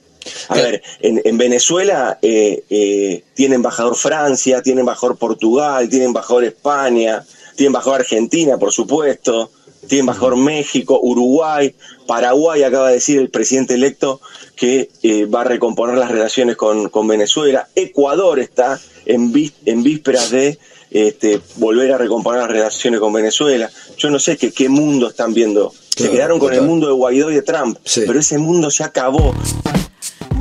A 0.49 0.53
ver, 0.53 0.83
en, 1.01 1.19
en 1.25 1.37
Venezuela 1.39 2.19
eh, 2.21 2.63
eh, 2.69 3.23
tiene 3.33 3.55
embajador 3.55 3.95
Francia, 3.95 4.61
tiene 4.61 4.81
embajador 4.81 5.17
Portugal, 5.17 5.89
tiene 5.89 6.05
embajador 6.05 6.43
España, 6.43 7.25
tiene 7.55 7.67
embajador 7.67 8.01
Argentina, 8.01 8.57
por 8.59 8.71
supuesto, 8.71 9.49
tiene 9.87 10.01
embajador 10.01 10.37
México, 10.37 10.99
Uruguay, 11.01 11.73
Paraguay, 12.07 12.63
acaba 12.63 12.87
de 12.89 12.95
decir 12.95 13.19
el 13.19 13.29
presidente 13.29 13.73
electo 13.73 14.21
que 14.55 14.89
eh, 15.03 15.25
va 15.25 15.41
a 15.41 15.45
recomponer 15.45 15.97
las 15.97 16.11
relaciones 16.11 16.55
con, 16.55 16.89
con 16.89 17.07
Venezuela. 17.07 17.67
Ecuador 17.75 18.39
está 18.39 18.79
en, 19.05 19.31
vis- 19.31 19.53
en 19.65 19.81
vísperas 19.83 20.29
de 20.29 20.59
este, 20.91 21.39
volver 21.55 21.91
a 21.93 21.97
recomponer 21.97 22.41
las 22.41 22.51
relaciones 22.51 22.99
con 22.99 23.13
Venezuela. 23.13 23.69
Yo 23.97 24.09
no 24.09 24.19
sé 24.19 24.37
qué, 24.37 24.51
qué 24.51 24.69
mundo 24.69 25.07
están 25.09 25.33
viendo. 25.33 25.73
Se 25.95 26.09
quedaron 26.09 26.39
con 26.39 26.53
el 26.53 26.61
mundo 26.61 26.87
de 26.87 26.93
Guaidó 26.93 27.31
y 27.31 27.35
de 27.35 27.41
Trump, 27.41 27.77
Sí. 27.83 28.03
pero 28.07 28.19
ese 28.19 28.37
mundo 28.37 28.71
se 28.71 28.83
acabó. 28.83 29.33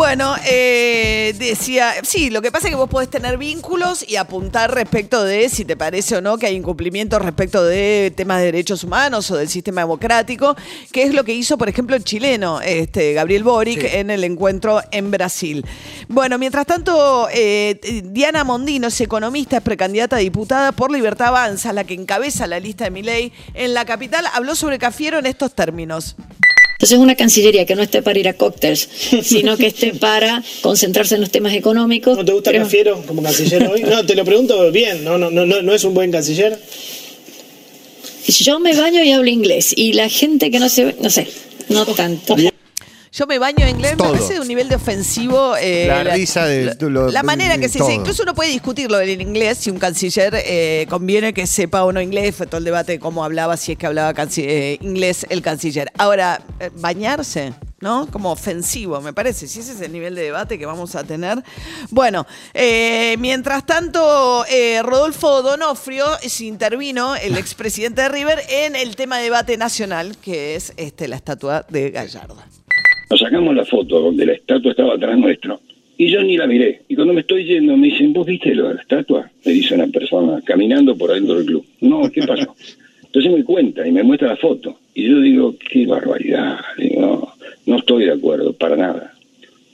Bueno, 0.00 0.34
eh, 0.46 1.34
decía, 1.38 1.92
sí, 2.02 2.30
lo 2.30 2.40
que 2.40 2.50
pasa 2.50 2.68
es 2.68 2.72
que 2.72 2.76
vos 2.76 2.88
podés 2.88 3.10
tener 3.10 3.36
vínculos 3.36 4.02
y 4.08 4.16
apuntar 4.16 4.74
respecto 4.74 5.22
de 5.22 5.50
si 5.50 5.66
te 5.66 5.76
parece 5.76 6.16
o 6.16 6.22
no 6.22 6.38
que 6.38 6.46
hay 6.46 6.56
incumplimientos 6.56 7.20
respecto 7.20 7.62
de 7.62 8.10
temas 8.16 8.38
de 8.38 8.46
derechos 8.46 8.82
humanos 8.82 9.30
o 9.30 9.36
del 9.36 9.50
sistema 9.50 9.82
democrático, 9.82 10.56
que 10.90 11.02
es 11.02 11.12
lo 11.12 11.22
que 11.22 11.34
hizo, 11.34 11.58
por 11.58 11.68
ejemplo, 11.68 11.96
el 11.96 12.02
chileno, 12.02 12.62
este, 12.62 13.12
Gabriel 13.12 13.44
Boric, 13.44 13.84
en 13.92 14.08
el 14.08 14.24
encuentro 14.24 14.80
en 14.90 15.10
Brasil. 15.10 15.66
Bueno, 16.08 16.38
mientras 16.38 16.64
tanto, 16.64 17.28
eh, 17.30 17.78
Diana 18.02 18.42
Mondino 18.42 18.88
es 18.88 18.98
economista, 19.02 19.58
es 19.58 19.62
precandidata 19.62 20.16
a 20.16 20.20
diputada 20.20 20.72
por 20.72 20.90
Libertad 20.90 21.28
Avanza, 21.28 21.74
la 21.74 21.84
que 21.84 21.92
encabeza 21.92 22.46
la 22.46 22.58
lista 22.58 22.84
de 22.84 22.90
Milei 22.90 23.32
en 23.52 23.74
la 23.74 23.84
capital, 23.84 24.24
habló 24.32 24.54
sobre 24.54 24.78
Cafiero 24.78 25.18
en 25.18 25.26
estos 25.26 25.54
términos. 25.54 26.16
Entonces 26.80 26.98
una 26.98 27.14
cancillería 27.14 27.66
que 27.66 27.74
no 27.74 27.82
esté 27.82 28.00
para 28.00 28.18
ir 28.18 28.26
a 28.26 28.32
cócteles, 28.32 28.88
sino 29.22 29.58
que 29.58 29.66
esté 29.66 29.92
para 29.92 30.42
concentrarse 30.62 31.14
en 31.16 31.20
los 31.20 31.30
temas 31.30 31.52
económicos. 31.52 32.16
¿No 32.16 32.24
te 32.24 32.32
gusta 32.32 32.50
Creo- 32.52 32.62
Cafiero 32.62 33.02
como 33.06 33.22
canciller 33.22 33.68
hoy? 33.68 33.82
No, 33.82 34.06
te 34.06 34.14
lo 34.14 34.24
pregunto 34.24 34.72
bien, 34.72 35.04
¿no, 35.04 35.18
no, 35.18 35.30
no, 35.30 35.44
no, 35.44 35.74
es 35.74 35.84
un 35.84 35.92
buen 35.92 36.10
canciller? 36.10 36.58
Yo 38.26 38.58
me 38.60 38.74
baño 38.74 39.04
y 39.04 39.12
hablo 39.12 39.28
inglés 39.28 39.74
y 39.76 39.92
la 39.92 40.08
gente 40.08 40.50
que 40.50 40.58
no 40.58 40.70
se, 40.70 40.94
no 41.00 41.10
sé, 41.10 41.28
no 41.68 41.84
tanto. 41.84 42.34
Yo 43.20 43.26
me 43.26 43.38
baño 43.38 43.66
en 43.66 43.68
inglés, 43.76 43.98
Todo. 43.98 44.12
me 44.12 44.14
parece 44.14 44.32
de 44.32 44.40
un 44.40 44.48
nivel 44.48 44.70
de 44.70 44.76
ofensivo. 44.76 45.54
eh, 45.60 45.84
La 45.88 46.04
risa 46.04 46.46
de- 46.46 46.74
lo- 46.80 47.10
La 47.10 47.22
manera 47.22 47.58
que 47.58 47.68
se 47.68 47.76
todo. 47.78 47.88
dice. 47.88 48.00
Incluso 48.00 48.22
uno 48.22 48.34
puede 48.34 48.48
discutirlo 48.48 48.98
en 48.98 49.20
inglés 49.20 49.58
si 49.58 49.68
un 49.68 49.78
canciller 49.78 50.32
eh, 50.36 50.86
conviene 50.88 51.34
que 51.34 51.46
sepa 51.46 51.84
o 51.84 51.92
no 51.92 52.00
inglés. 52.00 52.34
Fue 52.34 52.46
todo 52.46 52.56
el 52.56 52.64
debate 52.64 52.92
de 52.92 52.98
cómo 52.98 53.22
hablaba, 53.22 53.58
si 53.58 53.72
es 53.72 53.78
que 53.78 53.86
hablaba 53.86 54.14
canci- 54.14 54.46
eh, 54.48 54.78
inglés 54.80 55.26
el 55.28 55.42
canciller. 55.42 55.92
Ahora, 55.98 56.40
eh, 56.60 56.70
bañarse. 56.76 57.52
¿No? 57.82 58.06
Como 58.10 58.30
ofensivo, 58.30 59.00
me 59.00 59.14
parece. 59.14 59.48
Si 59.48 59.60
ese 59.60 59.72
es 59.72 59.80
el 59.80 59.90
nivel 59.90 60.14
de 60.14 60.20
debate 60.20 60.58
que 60.58 60.66
vamos 60.66 60.94
a 60.96 61.04
tener. 61.04 61.42
Bueno, 61.88 62.26
eh, 62.52 63.16
mientras 63.18 63.64
tanto, 63.64 64.44
eh, 64.50 64.82
Rodolfo 64.82 65.40
Donofrio 65.40 66.04
se 66.26 66.44
intervino, 66.44 67.16
el 67.16 67.38
expresidente 67.38 68.02
de 68.02 68.10
River, 68.10 68.42
en 68.50 68.76
el 68.76 68.96
tema 68.96 69.16
de 69.16 69.22
debate 69.24 69.56
nacional, 69.56 70.18
que 70.18 70.56
es 70.56 70.74
este, 70.76 71.08
la 71.08 71.16
estatua 71.16 71.64
de 71.70 71.90
Gallardo. 71.90 72.36
Nos 73.10 73.18
sacamos 73.18 73.56
la 73.56 73.64
foto 73.64 74.00
donde 74.00 74.24
la 74.24 74.34
estatua 74.34 74.70
estaba 74.70 74.94
atrás 74.94 75.18
nuestro. 75.18 75.60
Y 75.98 76.10
yo 76.10 76.22
ni 76.22 76.36
la 76.36 76.46
miré. 76.46 76.82
Y 76.88 76.94
cuando 76.94 77.12
me 77.12 77.22
estoy 77.22 77.44
yendo 77.44 77.76
me 77.76 77.88
dicen, 77.88 78.12
¿vos 78.12 78.24
viste 78.24 78.54
lo 78.54 78.68
de 78.68 78.74
la 78.74 78.80
estatua? 78.82 79.28
Me 79.44 79.52
dice 79.52 79.74
una 79.74 79.88
persona 79.88 80.40
caminando 80.44 80.96
por 80.96 81.10
adentro 81.10 81.34
del 81.34 81.46
club. 81.46 81.66
No, 81.80 82.08
¿qué 82.10 82.22
pasó? 82.22 82.54
Entonces 83.04 83.32
me 83.32 83.42
cuenta 83.42 83.86
y 83.86 83.90
me 83.90 84.04
muestra 84.04 84.28
la 84.28 84.36
foto. 84.36 84.78
Y 84.94 85.08
yo 85.08 85.20
digo, 85.20 85.56
qué 85.58 85.86
barbaridad. 85.86 86.60
Digo, 86.78 87.00
no, 87.00 87.32
no 87.66 87.78
estoy 87.78 88.04
de 88.04 88.12
acuerdo, 88.12 88.52
para 88.52 88.76
nada. 88.76 89.12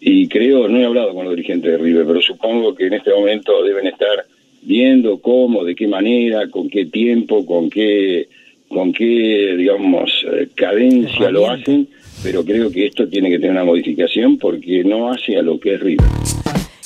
Y 0.01 0.27
creo, 0.29 0.67
no 0.67 0.79
he 0.81 0.87
hablado 0.87 1.13
con 1.13 1.27
los 1.27 1.37
dirigentes 1.37 1.73
de 1.73 1.79
River, 1.79 2.07
pero 2.07 2.23
supongo 2.23 2.75
que 2.75 2.87
en 2.87 2.95
este 2.95 3.13
momento 3.13 3.63
deben 3.63 3.87
estar 3.87 4.25
viendo 4.63 5.19
cómo, 5.19 5.63
de 5.63 5.75
qué 5.75 5.87
manera, 5.87 6.49
con 6.49 6.71
qué 6.71 6.87
tiempo, 6.87 7.45
con 7.45 7.69
qué, 7.69 8.29
con 8.69 8.95
qué 8.95 9.55
digamos, 9.57 10.11
eh, 10.33 10.49
cadencia 10.55 11.31
lo 11.31 11.51
hacen, 11.51 11.87
pero 12.23 12.45
creo 12.45 12.71
que 12.71 12.87
esto 12.87 13.09
tiene 13.09 13.31
que 13.31 13.39
tener 13.39 13.53
una 13.53 13.65
modificación 13.65 14.39
porque 14.39 14.85
no 14.85 15.11
hace 15.11 15.37
a 15.37 15.43
lo 15.43 15.59
que 15.59 15.75
es 15.75 15.81
River. 15.81 16.07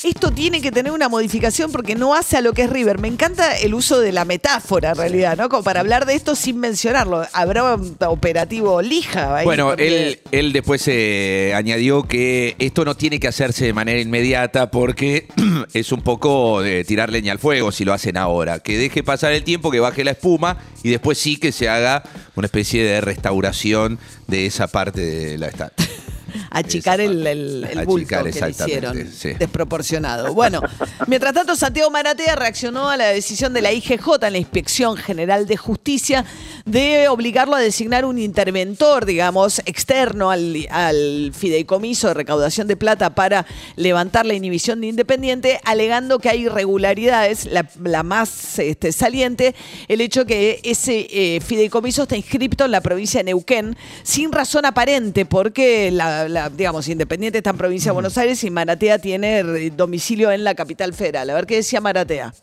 Esto 0.03 0.31
tiene 0.31 0.63
que 0.63 0.73
tener 0.73 0.93
una 0.93 1.11
modificación 1.11 1.71
porque 1.71 1.95
no 1.95 2.15
hace 2.15 2.39
a 2.39 2.41
lo 2.41 2.55
que 2.55 2.63
es 2.63 2.71
River. 2.71 2.99
Me 2.99 3.09
encanta 3.09 3.59
el 3.59 3.75
uso 3.75 4.01
de 4.01 4.13
la 4.13 4.25
metáfora, 4.25 4.91
en 4.91 4.97
realidad, 4.97 5.37
¿no? 5.37 5.51
Como 5.51 5.63
para 5.63 5.81
hablar 5.81 6.07
de 6.07 6.15
esto 6.15 6.35
sin 6.35 6.59
mencionarlo. 6.59 7.27
Habrá 7.35 7.75
un 7.75 7.97
operativo 8.07 8.81
lija. 8.81 9.37
ahí, 9.37 9.45
Bueno, 9.45 9.75
él, 9.75 10.21
él 10.31 10.55
después 10.55 10.83
eh, 10.89 11.53
añadió 11.55 12.05
que 12.05 12.57
esto 12.59 12.87
no 12.87 12.97
tiene 12.97 13.21
que 13.21 13.29
hacerse 13.29 13.67
de 13.67 13.75
manera 13.75 14.01
inmediata 14.01 14.71
porque 14.71 15.29
es 15.75 15.93
un 15.93 16.01
poco 16.01 16.63
de 16.63 16.83
tirar 16.85 17.11
leña 17.11 17.33
al 17.33 17.39
fuego 17.39 17.71
si 17.71 17.85
lo 17.85 17.93
hacen 17.93 18.17
ahora. 18.17 18.61
Que 18.61 18.79
deje 18.79 19.03
pasar 19.03 19.33
el 19.33 19.45
tiempo, 19.45 19.71
que 19.71 19.81
baje 19.81 20.03
la 20.03 20.13
espuma 20.13 20.57
y 20.83 20.89
después 20.89 21.19
sí 21.19 21.37
que 21.37 21.53
se 21.53 21.69
haga 21.69 22.05
una 22.37 22.47
especie 22.47 22.83
de 22.85 23.03
restauración 23.03 23.99
de 24.29 24.47
esa 24.47 24.67
parte 24.67 25.03
de 25.03 25.37
la 25.37 25.49
estatua. 25.49 25.87
achicar 26.51 27.01
el, 27.01 27.27
el, 27.27 27.65
el 27.65 27.85
bulto 27.87 28.17
Achicar, 28.17 28.33
que 28.33 28.41
le 28.41 28.51
hicieron. 28.51 29.13
sí. 29.13 29.33
Desproporcionado. 29.39 30.35
Bueno, 30.35 30.61
mientras 31.07 31.33
tanto, 31.33 31.57
Santiago 31.57 31.91
Maratea 31.91 32.37
reaccionó 32.37 32.91
a 32.91 32.97
la 32.97 33.07
decisión 33.07 33.53
de 33.53 33.63
la 33.63 33.73
IGJ, 33.73 34.09
en 34.23 34.33
la 34.33 34.39
Inspección 34.39 34.97
General 34.97 35.47
de 35.47 35.57
Justicia, 35.57 36.25
de 36.65 37.09
obligarlo 37.09 37.55
a 37.57 37.61
designar 37.61 38.05
un 38.05 38.19
interventor, 38.19 39.07
digamos, 39.07 39.61
externo 39.65 40.31
al, 40.31 40.67
al 40.71 41.33
fideicomiso 41.35 42.09
de 42.09 42.15
recaudación 42.15 42.67
de 42.67 42.77
plata 42.77 43.15
para 43.15 43.47
levantar 43.77 44.27
la 44.27 44.35
inhibición 44.35 44.81
de 44.81 44.89
Independiente, 44.89 45.61
alegando 45.65 46.19
que 46.19 46.29
hay 46.29 46.43
irregularidades, 46.47 47.47
la, 47.47 47.69
la 47.83 48.03
más 48.03 48.59
este, 48.59 48.93
saliente, 48.93 49.55
el 49.89 50.01
hecho 50.01 50.27
que 50.27 50.61
ese 50.65 51.07
eh, 51.11 51.41
fideicomiso 51.41 52.03
está 52.03 52.17
inscripto 52.17 52.65
en 52.65 52.73
la 52.73 52.81
provincia 52.81 53.21
de 53.21 53.25
Neuquén 53.25 53.77
sin 54.03 54.33
razón 54.33 54.65
aparente, 54.65 55.27
porque 55.27 55.91
la, 55.91 56.29
la, 56.29 56.40
digamos, 56.49 56.89
Independiente 56.89 57.39
está 57.39 57.51
en 57.51 57.59
provincia 57.59 57.91
de 57.91 57.95
Buenos 57.95 58.17
Aires 58.17 58.43
y 58.45 58.51
Maratea 58.51 58.99
tiene 58.99 59.41
eh, 59.41 59.73
domicilio 59.77 60.31
en 60.33 60.45
la 60.45 60.55
capital 60.55 60.95
federal. 60.95 61.29
A 61.31 61.35
ver 61.35 61.47
qué 61.47 61.57
decía 61.57 61.81
Maratea. 61.81 62.35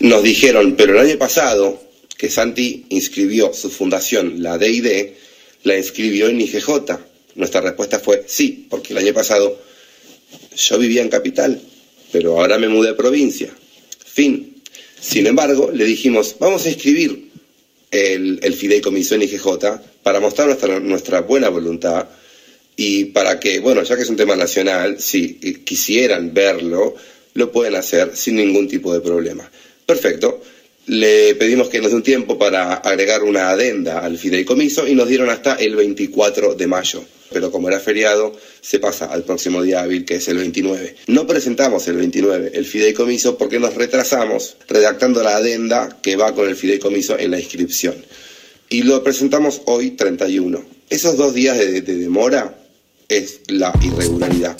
Nos 0.00 0.22
dijeron, 0.22 0.74
pero 0.76 0.94
el 0.94 1.06
año 1.08 1.18
pasado 1.18 1.80
que 2.16 2.30
Santi 2.30 2.86
inscribió 2.88 3.52
su 3.52 3.70
fundación, 3.70 4.42
la 4.42 4.56
DID, 4.56 5.08
la 5.64 5.76
inscribió 5.76 6.28
en 6.28 6.40
IGJ. 6.40 6.68
Nuestra 7.34 7.60
respuesta 7.60 7.98
fue 7.98 8.24
sí, 8.26 8.66
porque 8.70 8.92
el 8.92 8.98
año 8.98 9.12
pasado 9.12 9.60
yo 10.56 10.78
vivía 10.78 11.02
en 11.02 11.08
capital, 11.08 11.60
pero 12.12 12.40
ahora 12.40 12.58
me 12.58 12.68
mudé 12.68 12.90
a 12.90 12.96
provincia. 12.96 13.52
Fin. 14.04 14.62
Sin 15.00 15.26
embargo, 15.26 15.70
le 15.72 15.84
dijimos, 15.84 16.36
vamos 16.38 16.64
a 16.64 16.70
inscribir 16.70 17.30
el, 17.90 18.38
el 18.42 18.54
fideicomiso 18.54 19.14
en 19.14 19.22
IGJ 19.22 19.46
para 20.02 20.20
mostrar 20.20 20.46
nuestra, 20.46 20.80
nuestra 20.80 21.20
buena 21.20 21.48
voluntad 21.48 22.06
y 22.76 23.06
para 23.06 23.38
que, 23.38 23.60
bueno, 23.60 23.82
ya 23.82 23.96
que 23.96 24.02
es 24.02 24.10
un 24.10 24.16
tema 24.16 24.36
nacional, 24.36 25.00
si 25.00 25.34
quisieran 25.64 26.34
verlo, 26.34 26.94
lo 27.34 27.52
pueden 27.52 27.76
hacer 27.76 28.16
sin 28.16 28.36
ningún 28.36 28.68
tipo 28.68 28.92
de 28.92 29.00
problema. 29.00 29.48
Perfecto. 29.86 30.40
Le 30.86 31.34
pedimos 31.36 31.68
que 31.68 31.80
nos 31.80 31.90
dé 31.90 31.96
un 31.96 32.02
tiempo 32.02 32.38
para 32.38 32.74
agregar 32.74 33.22
una 33.22 33.50
adenda 33.50 34.00
al 34.00 34.18
fideicomiso 34.18 34.86
y 34.86 34.94
nos 34.94 35.08
dieron 35.08 35.30
hasta 35.30 35.54
el 35.54 35.76
24 35.76 36.54
de 36.54 36.66
mayo. 36.66 37.04
Pero 37.32 37.50
como 37.50 37.68
era 37.68 37.80
feriado, 37.80 38.36
se 38.60 38.78
pasa 38.78 39.06
al 39.06 39.24
próximo 39.24 39.62
día 39.62 39.80
hábil, 39.80 40.04
que 40.04 40.16
es 40.16 40.28
el 40.28 40.36
29. 40.36 40.96
No 41.06 41.26
presentamos 41.26 41.88
el 41.88 41.96
29 41.96 42.52
el 42.54 42.66
fideicomiso 42.66 43.38
porque 43.38 43.58
nos 43.58 43.74
retrasamos 43.74 44.56
redactando 44.68 45.22
la 45.22 45.36
adenda 45.36 45.98
que 46.02 46.16
va 46.16 46.34
con 46.34 46.48
el 46.48 46.54
fideicomiso 46.54 47.18
en 47.18 47.30
la 47.30 47.40
inscripción. 47.40 47.94
Y 48.68 48.82
lo 48.82 49.02
presentamos 49.02 49.62
hoy 49.64 49.92
31. 49.92 50.64
Esos 50.90 51.16
dos 51.16 51.32
días 51.32 51.56
de, 51.58 51.80
de 51.80 51.96
demora 51.96 52.63
es 53.08 53.40
la 53.48 53.72
irregularidad. 53.82 54.56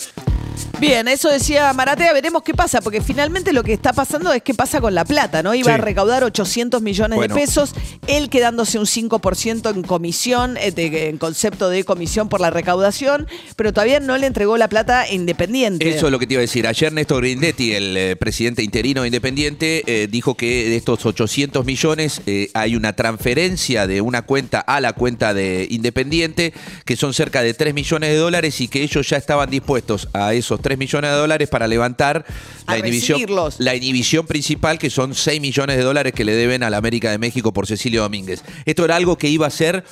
Bien, 0.81 1.07
eso 1.09 1.31
decía 1.31 1.73
Maratea, 1.73 2.13
veremos 2.13 2.43
qué 2.43 2.53
pasa, 2.53 2.81
porque 2.83 3.01
finalmente 3.01 3.53
lo 3.53 3.63
que 3.63 3.73
está 3.73 3.93
pasando 3.93 4.33
es 4.33 4.43
qué 4.43 4.53
pasa 4.55 4.81
con 4.81 4.95
la 4.95 5.05
plata, 5.05 5.43
¿no? 5.43 5.55
Iba 5.55 5.67
Sí. 5.69 5.73
a 5.73 5.77
recaudar 5.79 6.25
800 6.25 6.83
millones 6.83 7.17
Bueno. 7.17 7.35
de 7.35 7.41
pesos, 7.41 7.73
él 8.07 8.29
quedándose 8.29 8.79
un 8.79 8.87
5% 8.87 9.71
en 9.71 9.83
comisión, 9.83 10.57
eh, 10.59 10.73
en 10.77 11.17
concepto 11.17 11.71
de 11.71 11.85
comisión 11.85 12.29
por 12.29 12.41
la 12.41 12.51
recaudación, 12.51 13.27
pero 13.57 13.73
todavía 13.73 14.01
no 14.01 14.19
le 14.19 14.27
entregó 14.27 14.57
la 14.59 14.69
plata 14.69 15.09
Independiente. 15.11 15.89
Eso 15.89 16.07
es 16.07 16.13
lo 16.13 16.19
que 16.19 16.27
te 16.27 16.35
iba 16.35 16.41
a 16.41 16.43
decir. 16.43 16.67
Ayer 16.67 16.93
Néstor 16.93 17.23
Grindetti, 17.23 17.73
el 17.73 17.97
eh, 17.97 18.17
presidente 18.17 18.63
interino 18.63 19.03
de 19.03 19.09
independiente, 19.09 19.85
eh, 19.87 20.09
dijo 20.11 20.37
que 20.37 20.69
de 20.69 20.77
estos 20.77 21.07
800 21.07 21.65
millones 21.65 22.21
eh, 22.27 22.51
hay 22.53 22.77
una 22.77 22.95
transferencia 22.95 23.87
de 23.87 24.01
una 24.01 24.23
cuenta 24.23 24.61
a 24.61 24.81
la 24.81 24.93
cuenta 24.93 25.33
de 25.35 25.67
Independiente, 25.71 26.53
que 26.85 26.97
son 26.97 27.15
cerca 27.15 27.43
de 27.43 27.55
3 27.55 27.73
millones 27.75 28.11
de 28.11 28.17
dólares 28.17 28.61
y 28.61 28.69
que 28.69 28.83
ellos 28.83 29.09
ya 29.09 29.17
estaban 29.17 29.49
dispuestos 29.51 30.09
a 30.13 30.35
esos 30.35 30.61
3 30.65 30.77
millones 30.77 31.13
de 31.13 31.17
dólares 31.17 31.49
para 31.49 31.69
levantar 31.69 32.25
la 32.67 32.79
inhibición, 32.79 33.19
recibirlos. 33.21 33.57
la 33.61 33.77
inhibición 33.77 34.27
principal, 34.27 34.81
que 34.81 34.91
son 34.91 35.15
6 35.15 35.41
millones 35.41 35.77
de 35.77 35.83
dólares 35.85 36.13
que 36.13 36.25
le 36.25 36.35
deben 36.35 36.65
a 36.65 36.71
la 36.71 36.79
América 36.79 37.13
de 37.13 37.19
México 37.19 37.53
por 37.53 37.69
Cecilio 37.69 38.03
Domínguez. 38.03 38.43
Esto 38.65 38.85
era 38.85 38.97
algo 38.97 39.17
que 39.17 39.29
iba 39.29 39.47
a 39.47 39.51
ser 39.51 39.85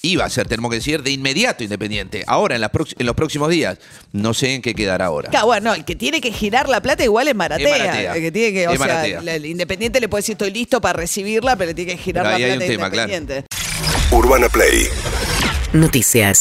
iba 0.00 0.24
a 0.24 0.30
ser, 0.30 0.46
tenemos 0.46 0.70
que 0.70 0.76
decir, 0.76 1.02
de 1.02 1.10
inmediato 1.10 1.64
independiente. 1.64 2.22
Ahora, 2.28 2.54
en, 2.54 2.60
las 2.60 2.70
prox- 2.70 2.94
en 2.96 3.04
los 3.04 3.16
próximos 3.16 3.48
días. 3.50 3.78
No 4.12 4.32
sé 4.32 4.54
en 4.54 4.62
qué 4.62 4.72
quedará 4.72 5.06
ahora. 5.06 5.28
Claro, 5.28 5.46
bueno, 5.46 5.74
el 5.74 5.84
que 5.84 5.96
tiene 5.96 6.20
que 6.20 6.30
girar 6.30 6.68
la 6.68 6.80
plata 6.80 7.02
igual 7.02 7.26
es 7.26 7.34
Maratea. 7.34 7.68
Es 7.68 7.78
Maratea. 7.80 8.14
El 8.14 8.22
que 8.22 8.30
tiene 8.30 8.52
que, 8.52 8.68
o 8.68 8.72
Es 8.72 8.78
sea, 8.78 8.86
Maratea. 8.86 9.18
el, 9.18 9.28
el 9.28 9.46
Independiente 9.46 9.98
le 10.00 10.08
puede 10.08 10.20
decir 10.22 10.34
estoy 10.34 10.52
listo 10.52 10.80
para 10.80 10.96
recibirla, 11.00 11.56
pero 11.56 11.70
le 11.70 11.74
tiene 11.74 11.96
que 11.96 11.98
girar 11.98 12.22
Pero 12.26 12.30
la 12.30 12.36
ahí 12.36 12.42
hay 12.44 12.50
plata 12.58 12.64
un 12.64 12.70
tema, 12.76 12.90
claro. 12.90 13.12
Independiente. 13.12 13.56
Urbana 14.12 14.48
Play 14.48 14.86
Noticias. 15.72 16.38